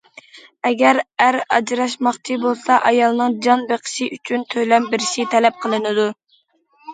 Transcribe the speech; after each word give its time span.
ئەگەر 0.67 0.99
ئەر 1.25 1.35
ئاجراشماقچى 1.57 2.37
بولسا، 2.45 2.77
ئايالىنىڭ 2.87 3.35
جان 3.49 3.67
بېقىشى 3.73 4.09
ئۈچۈن 4.17 4.47
تۆلەم 4.55 4.89
بېرىشى 4.95 5.27
تەلەپ 5.37 5.61
قىلىنىدۇ. 5.67 6.09